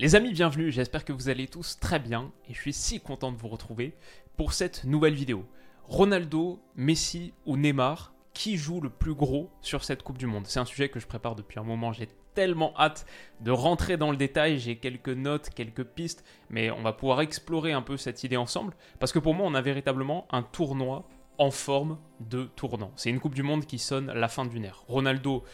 [0.00, 3.32] Les amis, bienvenue, j'espère que vous allez tous très bien et je suis si content
[3.32, 3.94] de vous retrouver
[4.38, 5.44] pour cette nouvelle vidéo.
[5.84, 10.46] Ronaldo, Messi ou Neymar, qui joue le plus gros sur cette Coupe du Monde?
[10.46, 13.04] C'est un sujet que je prépare depuis un moment, j'ai tellement hâte
[13.42, 17.74] de rentrer dans le détail, j'ai quelques notes, quelques pistes, mais on va pouvoir explorer
[17.74, 21.06] un peu cette idée ensemble, parce que pour moi on a véritablement un tournoi
[21.36, 22.92] en forme de tournant.
[22.96, 24.82] C'est une Coupe du Monde qui sonne la fin d'une ère.
[24.88, 25.44] Ronaldo,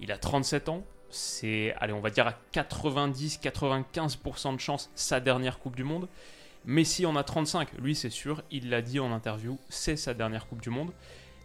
[0.00, 5.58] il a 37 ans, c'est, allez, on va dire à 90-95% de chance sa dernière
[5.58, 6.08] Coupe du Monde.
[6.64, 10.46] Messi en a 35, lui c'est sûr, il l'a dit en interview, c'est sa dernière
[10.46, 10.92] Coupe du Monde.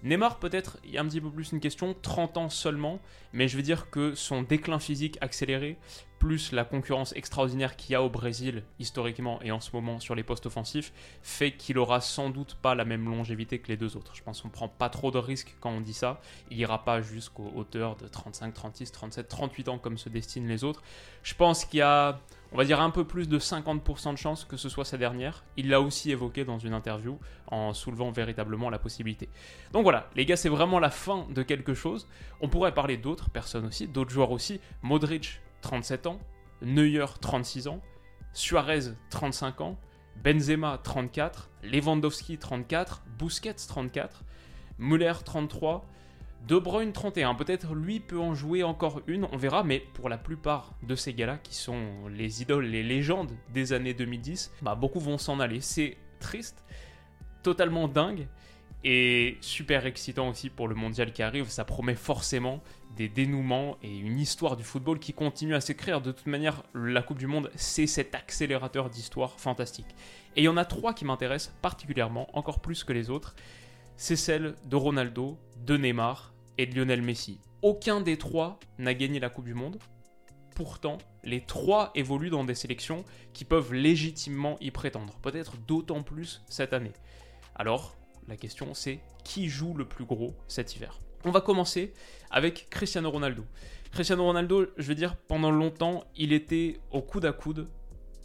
[0.04, 3.00] Neymar, peut-être, il y a un petit peu plus une question, 30 ans seulement,
[3.34, 5.78] mais je veux dire que son déclin physique accéléré,
[6.20, 10.16] plus la concurrence extraordinaire qu'il y a au Brésil, historiquement et en ce moment sur
[10.16, 13.96] les postes offensifs, fait qu'il aura sans doute pas la même longévité que les deux
[13.96, 14.16] autres.
[14.16, 16.22] Je pense qu'on prend pas trop de risques quand on dit ça.
[16.52, 20.64] Il ira pas jusqu'aux hauteurs de 35, 36, 37, 38 ans comme se destinent les
[20.64, 20.84] autres.
[21.24, 22.20] Je pense qu'il y a
[22.52, 25.44] on va dire un peu plus de 50% de chances que ce soit sa dernière.
[25.56, 29.30] Il l'a aussi évoqué dans une interview en soulevant véritablement la possibilité.
[29.72, 32.08] Donc voilà, les gars, c'est vraiment la fin de quelque chose.
[32.42, 34.60] On pourrait parler d'autres personnes aussi, d'autres joueurs aussi.
[34.82, 36.20] Modric, 37 ans.
[36.62, 37.82] Neuer, 36 ans.
[38.34, 39.80] Suarez, 35 ans.
[40.24, 41.50] Benzema, 34.
[41.64, 43.04] Lewandowski, 34.
[43.18, 44.24] Busquets, 34.
[44.80, 45.86] Müller, 33.
[46.48, 50.18] De Bruyne 31, peut-être lui peut en jouer encore une, on verra, mais pour la
[50.18, 55.00] plupart de ces gars-là, qui sont les idoles, les légendes des années 2010, bah beaucoup
[55.00, 55.62] vont s'en aller.
[55.62, 56.64] C'est triste,
[57.44, 58.28] totalement dingue,
[58.84, 61.50] et super excitant aussi pour le mondial qui arrive.
[61.50, 62.64] Ça promet forcément
[62.96, 66.02] des dénouements et une histoire du football qui continue à s'écrire.
[66.02, 69.94] De toute manière, la Coupe du Monde, c'est cet accélérateur d'histoire fantastique.
[70.36, 73.36] Et il y en a trois qui m'intéressent particulièrement, encore plus que les autres
[74.00, 77.40] c'est celle de Ronaldo, de Neymar et de Lionel Messi.
[77.62, 79.80] Aucun des trois n'a gagné la Coupe du Monde.
[80.56, 86.42] Pourtant, les trois évoluent dans des sélections qui peuvent légitimement y prétendre, peut-être d'autant plus
[86.50, 86.94] cette année.
[87.56, 87.96] Alors,
[88.28, 91.00] la question c'est qui joue le plus gros cet hiver?
[91.26, 91.94] On va commencer
[92.32, 93.44] avec Cristiano Ronaldo.
[93.92, 97.68] Cristiano Ronaldo, je veux dire, pendant longtemps, il était au coude à coude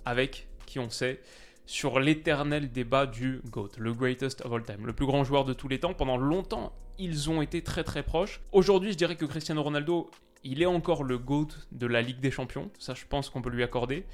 [0.04, 1.20] avec, qui on sait,
[1.66, 5.54] sur l'éternel débat du GOAT, le greatest of all time, le plus grand joueur de
[5.54, 5.94] tous les temps.
[5.94, 8.40] Pendant longtemps, ils ont été très très proches.
[8.52, 10.10] Aujourd'hui, je dirais que Cristiano Ronaldo,
[10.42, 13.50] il est encore le GOAT de la Ligue des Champions, ça je pense qu'on peut
[13.50, 14.04] lui accorder.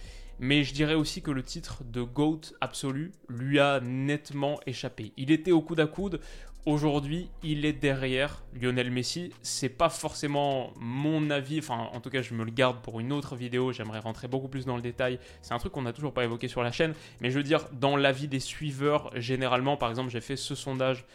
[0.43, 5.13] Mais je dirais aussi que le titre de GOAT absolu lui a nettement échappé.
[5.19, 6.19] Il était au coude à coude
[6.67, 9.33] Aujourd'hui, il est derrière Lionel Messi.
[9.41, 13.13] C'est pas forcément mon avis, enfin, en tout cas, je me le garde pour une
[13.13, 13.73] autre vidéo.
[13.73, 15.19] J'aimerais rentrer beaucoup plus dans le détail.
[15.41, 16.93] C'est un truc qu'on n'a toujours pas évoqué sur la chaîne,
[17.23, 21.07] mais je veux dire, dans l'avis des suiveurs, généralement, par exemple, j'ai fait ce sondage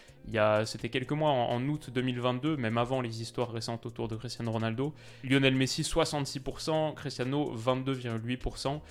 [0.66, 4.94] c'était quelques mois, en, août 2022, même avant les histoires récentes autour de Cristiano Ronaldo.
[5.24, 8.81] Lionel Messi, 66%, Cristiano, 22,8%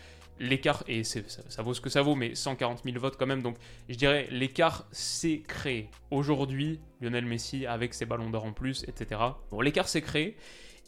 [0.40, 3.42] l'écart, et ça, ça, vaut ce que ça vaut, mais 140 000 votes quand même,
[3.42, 3.56] donc
[3.88, 5.90] je dirais l'écart s'est créé.
[6.10, 9.20] Aujourd'hui, Lionel Messi avec ses ballons d'or en plus, etc.
[9.50, 10.36] Bon, l'écart s'est créé,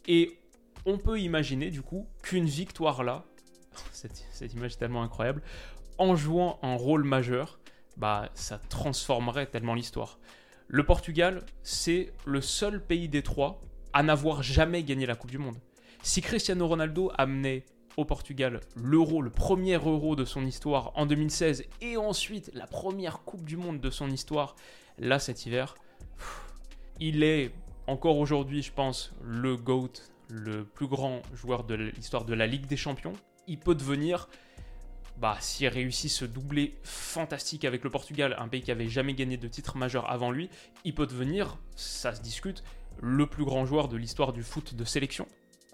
[0.07, 0.39] et
[0.85, 3.25] on peut imaginer du coup qu'une victoire là,
[3.93, 5.43] cette, cette, image est tellement incroyable,
[5.99, 7.59] en jouant un rôle majeur,
[7.97, 10.19] bah ça transformerait tellement l'histoire.
[10.69, 13.61] Le Portugal, c'est le seul pays des trois
[13.93, 15.57] à n'avoir jamais gagné la Coupe du Monde.
[16.03, 17.65] Si Cristiano Ronaldo amenait
[17.97, 23.21] au Portugal l'euro, le premier euro de son histoire en 2016 et ensuite la première
[23.21, 24.57] Coupe du Monde de son histoire
[24.99, 25.75] là cet hiver.
[27.01, 27.53] Il est
[27.87, 29.93] encore aujourd'hui, je pense, le GOAT,
[30.29, 33.13] le plus grand joueur de l'histoire de la Ligue des Champions.
[33.47, 34.29] Il peut devenir,
[35.19, 39.37] bah, s'il réussit ce doublé fantastique avec le Portugal, un pays qui avait jamais gagné
[39.37, 40.51] de titre majeur avant lui,
[40.85, 42.63] il peut devenir, ça se discute,
[43.01, 45.27] le plus grand joueur de l'histoire du foot de sélection.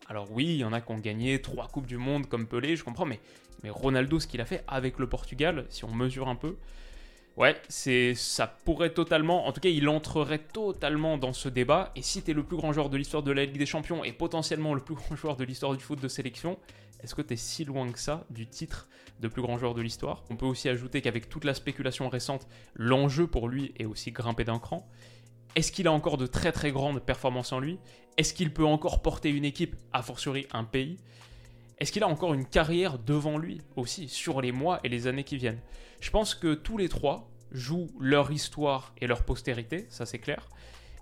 [0.08, 2.76] Alors oui, il y en a qui ont gagné trois Coupes du Monde comme Pelé,
[2.76, 3.20] je comprends, mais,
[3.68, 6.56] Ronaldo, ce qu'il a fait avec le Portugal, si on mesure un peu,
[7.36, 11.92] ouais, c'est ça pourrait totalement, en tout cas, il entrerait totalement dans ce débat.
[11.96, 14.04] Et si tu es le plus grand joueur de l'histoire de la Ligue des Champions
[14.04, 16.58] et potentiellement le plus grand joueur de l'histoire du foot de sélection,
[17.02, 18.88] est-ce que tu si loin que ça du titre
[19.20, 20.24] de plus grand joueur de l'histoire?
[20.30, 24.44] On peut aussi ajouter qu'avec toute la spéculation récente, l'enjeu pour lui est aussi grimpé
[24.44, 24.88] d'un cran.
[25.54, 27.78] Est-ce qu'il a encore de très très grandes performances en lui?
[28.16, 30.98] Est-ce qu'il peut encore porter une équipe, a fortiori un pays?
[31.78, 35.24] Est-ce qu'il a encore une carrière devant lui aussi, sur les mois et les années
[35.24, 35.60] qui viennent?
[36.00, 40.48] Je pense que tous les trois jouent leur histoire et leur postérité, ça c'est clair.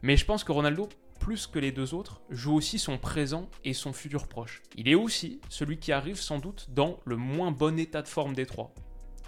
[0.03, 0.89] Mais je pense que Ronaldo,
[1.21, 4.63] plus que les deux autres, joue aussi son présent et son futur proche.
[4.77, 8.35] Il est aussi celui qui arrive sans doute dans le moins bon état de forme
[8.35, 8.75] des trois.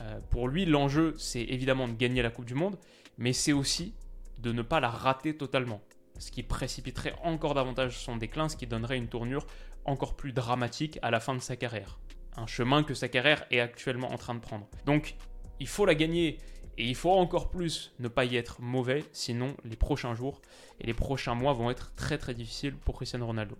[0.00, 2.78] Euh, pour lui, l'enjeu, c'est évidemment de gagner la Coupe du Monde,
[3.18, 3.94] mais c'est aussi
[4.40, 5.82] de ne pas la rater totalement.
[6.18, 9.46] Ce qui précipiterait encore davantage son déclin, ce qui donnerait une tournure
[9.84, 11.98] encore plus dramatique à la fin de sa carrière.
[12.36, 14.66] Un chemin que sa carrière est actuellement en train de prendre.
[14.86, 15.14] Donc,
[15.60, 16.38] il faut la gagner
[16.78, 20.40] et il faut encore plus ne pas y être mauvais, sinon les prochains jours
[20.80, 23.56] et les prochains mois vont être très très difficiles pour Cristiano Ronaldo.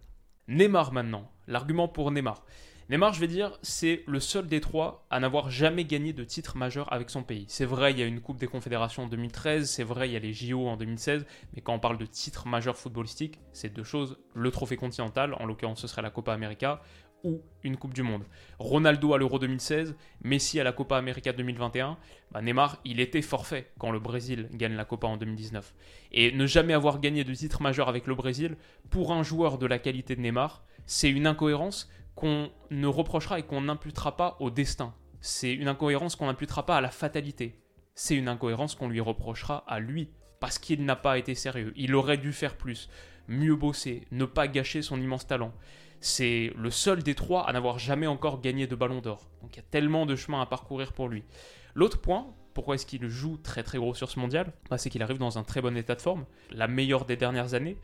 [0.49, 2.45] Neymar maintenant, l'argument pour Neymar.
[2.91, 6.57] Neymar, je vais dire, c'est le seul des trois à n'avoir jamais gagné de titre
[6.57, 7.47] majeur avec son pays.
[7.49, 10.17] C'est vrai, il y a une Coupe des Confédérations en 2013, c'est vrai, il y
[10.17, 11.25] a les JO en 2016,
[11.55, 14.19] mais quand on parle de titre majeur footballistique, c'est deux choses.
[14.35, 16.83] Le trophée continental, en l'occurrence ce serait la Copa América,
[17.25, 18.25] ou une Coupe du Monde.
[18.59, 21.97] Ronaldo à l'Euro 2016, Messi à la Copa América 2021,
[22.31, 25.75] bah Neymar, il était forfait quand le Brésil gagne la Copa en 2019.
[26.13, 28.57] Et ne jamais avoir gagné de titre majeur avec le Brésil,
[28.91, 33.43] pour un joueur de la qualité de Neymar, c'est une incohérence qu'on ne reprochera et
[33.43, 34.95] qu'on n'imputera pas au destin.
[35.21, 37.59] C'est une incohérence qu'on n'imputera pas à la fatalité.
[37.95, 40.11] C'est une incohérence qu'on lui reprochera à lui,
[40.43, 41.73] parce qu'il n'a pas été sérieux.
[41.77, 42.89] Il aurait dû faire plus,
[43.29, 45.53] mieux bosser, ne pas gâcher son immense talent.
[46.01, 49.31] C'est le seul des trois à n'avoir jamais encore gagné de ballon d'or.
[49.41, 51.23] Donc il y a tellement de chemin à parcourir pour lui.
[51.77, 54.53] L'autre point, pourquoi est-ce qu'il joue très très gros sur ce mondial?
[54.69, 57.55] Bah, C'est qu'il arrive dans un très bon état de forme, la meilleure des dernières
[57.55, 57.77] années.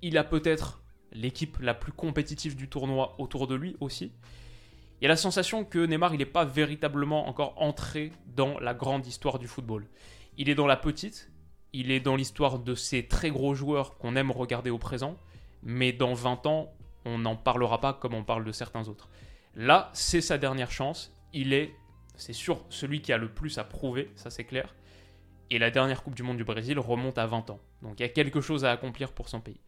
[0.00, 0.80] Il a peut-être
[1.12, 4.12] l'équipe la plus compétitive du tournoi autour de lui aussi.
[5.02, 8.72] Il y a la sensation que Neymar, il n'est pas véritablement encore entré dans la
[8.72, 9.86] grande histoire du football.
[10.38, 11.30] Il est dans la petite,
[11.72, 15.16] il est dans l'histoire de ces très gros joueurs qu'on aime regarder au présent,
[15.62, 16.72] mais dans 20 ans,
[17.04, 19.08] on n'en parlera pas comme on parle de certains autres.
[19.54, 21.74] Là, c'est sa dernière chance, il est,
[22.16, 24.74] c'est sûr, celui qui a le plus à prouver, ça c'est clair,
[25.50, 27.60] et la dernière Coupe du Monde du Brésil remonte à 20 ans.
[27.82, 29.60] Donc il y a quelque chose à accomplir pour son pays.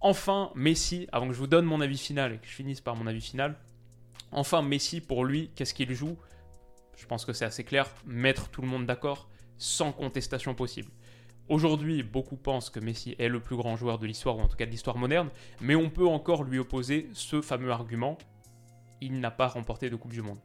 [0.00, 2.94] Enfin, Messi, avant que je vous donne mon avis final et que je finisse par
[2.94, 3.56] mon avis final,
[4.32, 6.16] enfin Messi, pour lui, qu'est-ce qu'il joue?
[6.96, 10.90] Je pense que c'est assez clair, mettre tout le monde d'accord, sans contestation possible.
[11.48, 14.56] Aujourd'hui, beaucoup pensent que Messi est le plus grand joueur de l'histoire, ou en tout
[14.56, 15.30] cas de l'histoire moderne,
[15.60, 18.18] mais on peut encore lui opposer ce fameux argument,
[19.00, 20.38] il n'a pas remporté de Coupe du Monde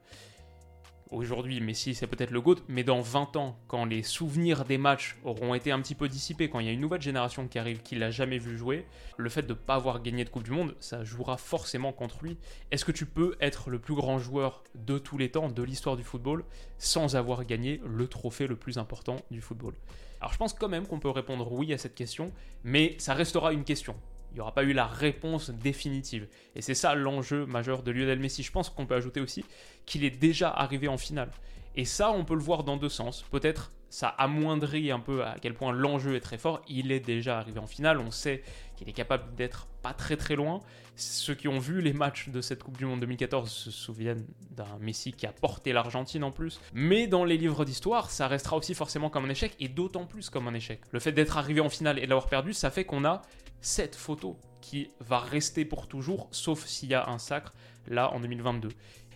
[1.11, 5.17] aujourd'hui, Messi, c'est peut-être le GOAT, mais dans 20 ans, quand les souvenirs des matchs
[5.23, 7.81] auront été un petit peu dissipés, quand il y a une nouvelle génération qui arrive
[7.81, 8.85] qui l'a jamais vu jouer,
[9.17, 12.23] le fait de ne pas avoir gagné de Coupe du Monde, ça jouera forcément contre
[12.23, 12.37] lui.
[12.71, 15.97] Est-ce que tu peux être le plus grand joueur de tous les temps, de l'histoire
[15.97, 16.43] du football,
[16.77, 19.73] sans avoir gagné le trophée le plus important du football?
[20.19, 22.31] Alors je pense quand même qu'on peut répondre oui à cette question,
[22.63, 23.95] mais ça restera une question
[24.33, 26.27] il n'y aura pas eu la réponse définitive.
[26.55, 28.41] Et c'est ça l'enjeu majeur de Lionel Messi.
[28.41, 29.45] Je pense qu'on peut ajouter aussi
[29.85, 31.31] qu'il est déjà arrivé en finale.
[31.75, 33.23] Et ça, on peut le voir dans deux sens.
[33.31, 36.63] Peut-être ça amoindrit un peu à quel point l'enjeu est très fort.
[36.67, 37.99] Il est déjà arrivé en finale.
[37.99, 38.41] On sait
[38.75, 40.61] qu'il est capable d'être pas très très loin.
[40.95, 44.79] Ceux qui ont vu les matchs de cette Coupe du Monde 2014 se souviennent d'un
[44.79, 46.59] Messi qui a porté l'Argentine en plus.
[46.73, 50.31] Mais dans les livres d'histoire, ça restera aussi forcément comme un échec et d'autant plus
[50.31, 50.81] comme un échec.
[50.91, 53.21] Le fait d'être arrivé en finale et de l'avoir perdu, ça fait qu'on a
[53.63, 57.53] cette photo qui va rester pour toujours, sauf s'il y a un sacre
[57.87, 58.69] là en 2022.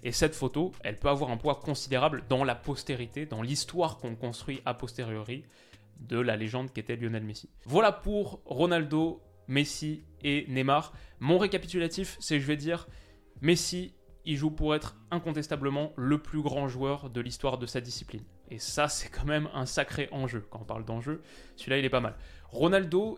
[0.03, 4.15] Et cette photo, elle peut avoir un poids considérable dans la postérité, dans l'histoire qu'on
[4.15, 5.43] construit a posteriori
[5.99, 7.49] de la légende qu'était Lionel Messi.
[7.65, 10.93] Voilà pour Ronaldo, Messi et Neymar.
[11.19, 12.87] Mon récapitulatif, c'est je vais dire
[13.41, 13.93] Messi,
[14.25, 18.23] il joue pour être incontestablement le plus grand joueur de l'histoire de sa discipline.
[18.49, 20.45] Et ça, c'est quand même un sacré enjeu.
[20.49, 21.21] Quand on parle d'enjeu,
[21.55, 22.15] celui-là, il est pas mal.
[22.49, 23.17] Ronaldo,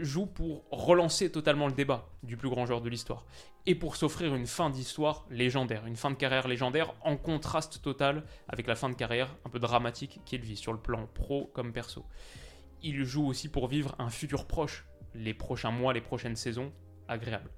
[0.00, 3.26] joue pour relancer totalement le débat du plus grand joueur de l'histoire
[3.66, 8.24] et pour s'offrir une fin d'histoire légendaire, une fin de carrière légendaire en contraste total
[8.48, 11.72] avec la fin de carrière un peu dramatique qu'il vit sur le plan pro comme
[11.72, 12.04] perso.
[12.82, 16.72] Il joue aussi pour vivre un futur proche, les prochains mois, les prochaines saisons
[17.06, 17.50] agréables.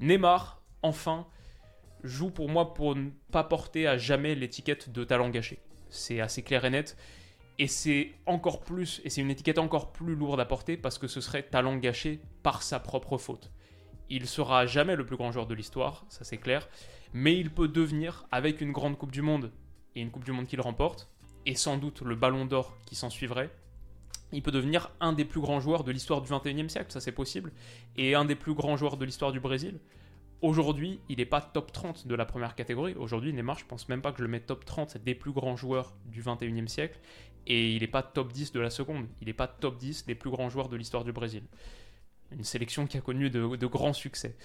[0.00, 1.26] Neymar, enfin,
[2.02, 5.58] joue pour moi pour ne pas porter à jamais l'étiquette de talent gâché.
[5.90, 6.96] C'est assez clair et net.
[7.58, 11.08] Et c'est encore plus, et c'est une étiquette encore plus lourde à porter parce que
[11.08, 13.50] ce serait talent gâché par sa propre faute.
[14.10, 16.68] Il sera jamais le plus grand joueur de l'histoire, ça c'est clair,
[17.12, 19.52] mais il peut devenir, avec une grande Coupe du Monde
[19.94, 21.10] et une Coupe du Monde qu'il remporte,
[21.46, 23.50] et sans doute le ballon d'or qui s'en suivrait,
[24.32, 27.12] il peut devenir un des plus grands joueurs de l'histoire du 21e siècle, ça c'est
[27.12, 27.52] possible,
[27.96, 29.80] et un des plus grands joueurs de l'histoire du Brésil.
[30.42, 32.94] Aujourd'hui, il n'est pas top 30 de la première catégorie.
[32.94, 35.56] Aujourd'hui, Neymar, je pense même pas que je le mets top 30 des plus grands
[35.56, 37.00] joueurs du 21e siècle
[37.46, 39.06] et il n'est pas top 10 de la seconde.
[39.20, 41.44] Il n'est pas top 10 des plus grands joueurs de l'histoire du Brésil.
[42.32, 44.36] Une sélection qui a connu de, grands succès.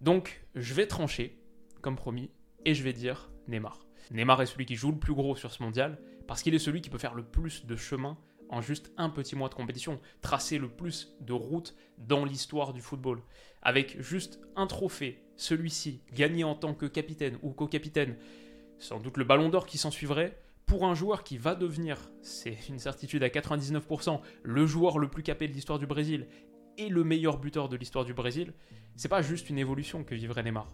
[0.00, 1.38] Donc, je vais trancher,
[1.82, 2.30] comme promis,
[2.64, 3.80] et je vais dire Neymar.
[4.10, 6.80] Neymar est celui qui joue le plus gros sur ce mondial, parce qu'il est celui
[6.80, 8.16] qui peut faire le plus de chemin
[8.48, 12.80] en juste un petit mois de compétition, tracer le plus de routes dans l'histoire du
[12.80, 13.20] football.
[13.60, 18.16] Avec juste un trophée, celui-ci, gagné en tant que capitaine ou co-capitaine,
[18.78, 22.68] sans doute le ballon d'or qui s'en suivrait, pour un joueur qui va devenir, c'est
[22.68, 26.28] une certitude à 99%, le joueur le plus capé de l'histoire du Brésil
[26.76, 28.52] et le meilleur buteur de l'histoire du Brésil,
[28.94, 30.70] c'est pas juste une évolution que vivrait Neymar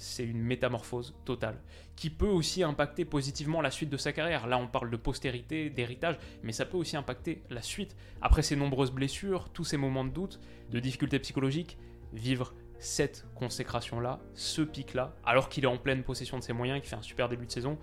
[0.00, 1.60] c'est une métamorphose totale,
[1.96, 4.46] qui peut aussi impacter positivement la suite de sa carrière.
[4.46, 7.96] Là, on parle de postérité, d'héritage, mais ça peut aussi impacter la suite.
[8.22, 10.38] Après ces nombreuses blessures, tous ces moments de doute,
[10.70, 11.78] de difficultés psychologiques,
[12.12, 16.88] vivre cette consécration-là, ce pic-là, alors qu'il est en pleine possession de ses moyens, qu'il
[16.88, 17.76] fait un super début de saison,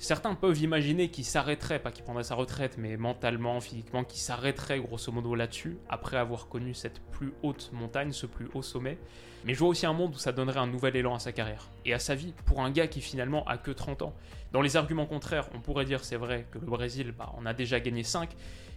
[0.00, 4.78] Certains peuvent imaginer qu'il s'arrêterait, pas qu'il prendrait sa retraite, mais mentalement, physiquement, qu'il s'arrêterait
[4.78, 8.96] grosso modo là-dessus, après avoir connu cette plus haute montagne, ce plus haut sommet.
[9.44, 11.68] Mais je vois aussi un monde où ça donnerait un nouvel élan à sa carrière,
[11.84, 14.14] et à sa vie, pour un gars qui finalement a que 30 ans.
[14.52, 17.52] Dans les arguments contraires, on pourrait dire c'est vrai que le Brésil, bah, on a
[17.52, 18.30] déjà gagné 5,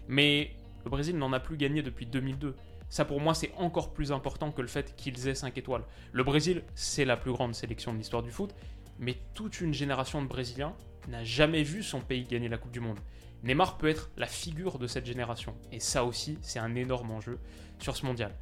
[0.07, 0.49] mais
[0.83, 2.55] le Brésil n'en a plus gagné depuis 2002.
[2.89, 5.83] Ça pour moi c'est encore plus important que le fait qu'ils aient 5 étoiles.
[6.11, 8.53] Le Brésil, c'est la plus grande sélection de l'histoire du foot,
[8.99, 10.75] mais toute une génération de Brésiliens
[11.07, 12.99] n'a jamais vu son pays gagner la Coupe du Monde.
[13.43, 17.39] Neymar peut être la figure de cette génération, et ça aussi, c'est un énorme enjeu
[17.79, 18.35] sur ce mondial.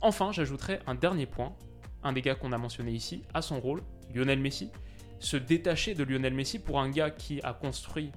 [0.00, 1.54] Enfin, j'ajouterai un dernier point,
[2.02, 3.82] un des gars qu'on a mentionné ici, à son rôle,
[4.14, 4.70] Lionel Messi.
[5.18, 8.12] Se détacher de Lionel Messi pour un gars qui a construit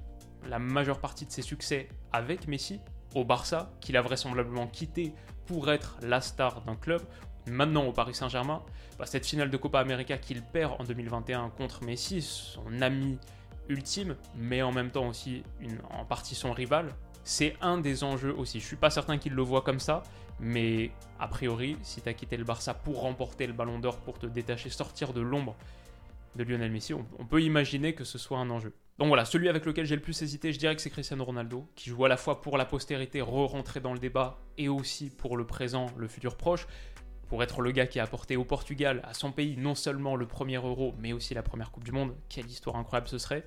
[0.47, 2.79] la majeure partie de ses succès avec Messi,
[3.15, 5.13] au Barça, qu'il a vraisemblablement quitté
[5.45, 7.01] pour être la star d'un club,
[7.47, 8.61] maintenant au Paris Saint-Germain,
[8.99, 13.17] bah, cette finale de Copa América qu'il perd en 2021 contre Messi, son ami
[13.69, 18.33] ultime, mais en même temps aussi une, en partie son rival, c'est un des enjeux
[18.33, 18.59] aussi.
[18.59, 20.03] Je suis pas certain qu'il le voit comme ça,
[20.39, 24.17] mais a priori, si tu as quitté le Barça pour remporter le ballon d'or, pour
[24.17, 25.55] te détacher, sortir de l'ombre
[26.35, 28.73] de Lionel Messi, on, peut imaginer que ce soit un enjeu.
[28.99, 31.67] Donc voilà, celui avec lequel j'ai le plus hésité, je dirais que c'est Cristiano Ronaldo,
[31.75, 35.35] qui joue à la fois pour la postérité, re-rentrer dans le débat, et aussi pour
[35.35, 36.67] le présent, le futur proche
[37.27, 40.27] pour être le gars qui a apporté au Portugal, à son pays, non seulement le
[40.27, 42.15] premier euro, mais aussi la première Coupe du Monde.
[42.29, 43.45] Quelle histoire incroyable ce serait.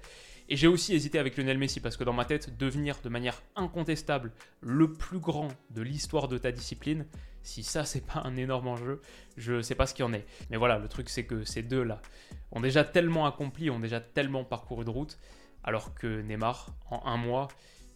[0.49, 3.41] Et j'ai aussi hésité avec Lionel Messi, parce que dans ma tête, devenir de manière
[3.55, 7.07] incontestable le plus grand de l'histoire de ta discipline,
[7.43, 9.01] si ça c'est pas un énorme enjeu,
[9.37, 10.27] je sais pas ce qu'il en est.
[10.51, 12.03] Mais voilà, le truc c'est que ces deux-là
[12.51, 15.19] ont déjà tellement accompli, ont déjà tellement parcouru de route,
[15.63, 17.47] alors que Neymar, en un mois,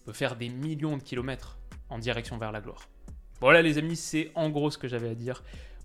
[0.04, 2.88] peut faire des millions de kilomètres en direction vers la gloire.
[3.40, 5.42] Voilà les amis, c'est en gros ce que j'avais à dire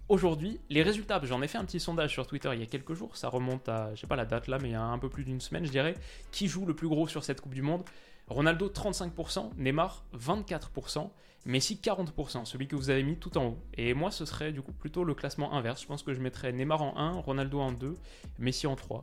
[0.09, 2.93] aujourd'hui, les résultats, j'en ai fait un petit sondage sur Twitter il y a quelques
[2.93, 4.99] jours, ça remonte à, je sais pas la date là, mais il y a un
[4.99, 5.95] peu plus d'une semaine, je dirais,
[6.31, 7.83] qui joue le plus gros sur cette Coupe du Monde
[8.29, 11.09] Ronaldo 35%, Neymar 24%,
[11.45, 13.57] Messi 40%, celui que vous avez mis tout en haut.
[13.73, 15.81] Et moi, ce serait du coup plutôt le classement inverse.
[15.81, 17.95] Je pense que je mettrais Neymar en 1, Ronaldo en 2,
[18.37, 19.01] Messi en 3.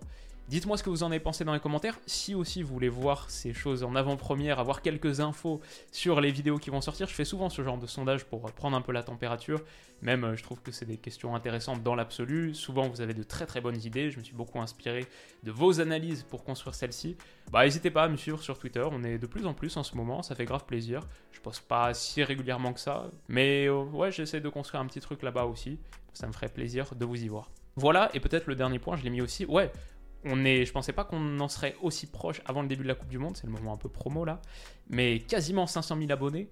[0.49, 1.99] Dites-moi ce que vous en avez pensé dans les commentaires.
[2.07, 5.61] Si aussi vous voulez voir ces choses en avant-première, avoir quelques infos
[5.91, 8.77] sur les vidéos qui vont sortir, je fais souvent ce genre de sondage pour prendre
[8.77, 9.61] un peu la température.
[10.03, 12.55] Même, euh, je trouve que c'est des questions intéressantes dans l'absolu.
[12.55, 14.13] Souvent, vous avez de très très bonnes idées.
[14.13, 15.07] Je me suis beaucoup inspiré
[15.43, 17.17] de vos analyses pour construire celle-ci.
[17.51, 18.85] Bah, n'hésitez pas à me suivre sur Twitter.
[18.89, 20.23] On est de plus en plus en ce moment.
[20.23, 21.01] Ça fait grave plaisir.
[21.33, 23.11] Je poste pas si régulièrement que ça.
[23.27, 25.81] Mais euh, ouais, j'essaie de construire un petit truc là-bas aussi.
[26.13, 27.51] Ça me ferait plaisir de vous y voir.
[27.79, 29.45] Voilà, et peut-être le dernier point, je l'ai mis aussi.
[29.45, 29.71] Ouais,
[30.27, 32.95] on est, je pensais pas qu'on en serait aussi proche avant le début de la
[32.95, 34.43] Coupe du Monde, c'est le moment un peu promo là,
[34.89, 36.51] mais quasiment 500 000 abonnés.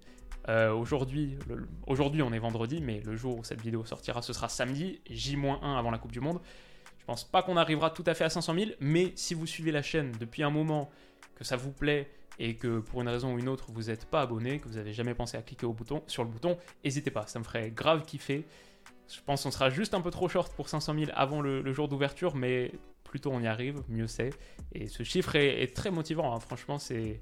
[0.49, 1.39] Euh, aujourd'hui,
[1.87, 5.61] aujourd'hui, on est vendredi, mais le jour où cette vidéo sortira, ce sera samedi, J-1
[5.77, 6.41] avant la Coupe du Monde.
[6.99, 9.73] Je pense pas qu'on arrivera tout à fait à 500 000, mais si vous suivez
[9.73, 10.91] la chaîne depuis un moment,
[11.35, 14.21] que ça vous plaît et que pour une raison ou une autre vous n'êtes pas
[14.21, 17.27] abonné, que vous n'avez jamais pensé à cliquer au bouton, sur le bouton, n'hésitez pas,
[17.27, 18.47] ça me ferait grave kiffer.
[19.09, 21.89] Je pense qu'on sera juste un peu trop short pour 500 000 avant le jour
[21.89, 22.73] d'ouverture, mais
[23.15, 24.31] plus tôt on y arrive, mieux c'est.
[24.73, 26.41] Et ce chiffre est, très motivant, hein.
[26.41, 27.21] franchement, c'est...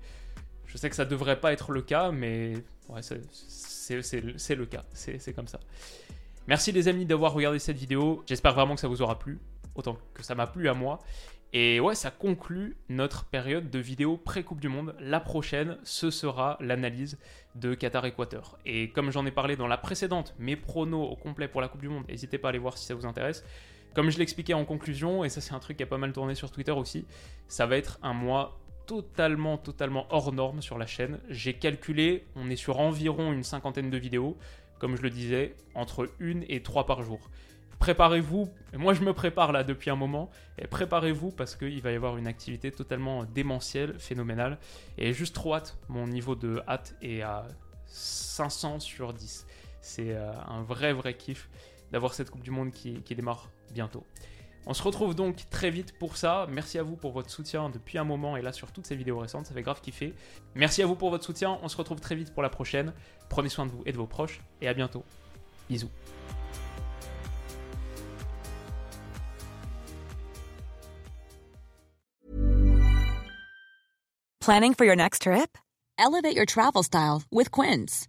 [0.65, 2.55] Je sais que ça devrait pas être le cas, mais
[3.03, 5.61] c'est le cas, c'est comme ça.
[6.47, 9.39] Merci les amis d'avoir regardé cette vidéo, j'espère vraiment que ça vous aura plu,
[9.75, 10.99] autant que ça m'a plu à moi.
[11.53, 14.95] Et ouais, ça conclut notre période de vidéos pré-Coupe du Monde.
[14.99, 17.19] La prochaine, ce sera l'analyse
[17.55, 18.59] de Qatar-Équateur.
[18.65, 21.83] Et comme j'en ai parlé dans la précédente, mes pronos au complet pour la Coupe
[21.83, 23.45] du Monde, n'hésitez pas à aller voir si ça vous intéresse.
[23.95, 26.35] Comme je l'expliquais en conclusion, et ça c'est un truc qui a pas mal tourné
[26.35, 27.05] sur Twitter aussi,
[27.49, 31.19] ça va être un mois totalement, totalement hors norme sur la chaîne.
[31.29, 34.37] J'ai calculé, on est sur environ une cinquantaine de vidéos,
[34.79, 37.31] comme je le disais, entre une et trois par jour.
[37.79, 38.49] préparez-vous.
[38.75, 40.31] Moi, je me prépare là depuis un moment.
[40.57, 44.59] Et préparez-vous parce qu'il va y avoir une activité totalement démentielle, phénoménale.
[44.99, 45.77] Et juste trop hâte.
[45.89, 47.47] Mon niveau de hâte est à
[47.87, 49.47] 500 sur 10.
[49.81, 51.49] C'est euh, un vrai, vrai kiff
[51.93, 54.05] d'avoir cette Coupe du Monde qui, démarre bientôt.
[54.67, 56.47] On se retrouve donc très vite pour ça.
[56.49, 59.19] Merci à vous pour votre soutien depuis un moment et là sur toutes ces vidéos
[59.19, 60.15] récentes, ça fait grave kiffer.
[60.55, 61.59] Merci à vous pour votre soutien.
[61.63, 62.93] On se retrouve très vite pour la prochaine.
[63.29, 65.05] Prenez soin de vous et de vos proches et à bientôt.
[65.69, 65.91] Bisous.
[74.41, 75.57] Planning for your next trip?
[75.99, 78.09] Elevate your travel style with Quince.